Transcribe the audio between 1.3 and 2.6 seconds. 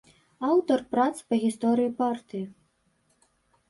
гісторыі партыі.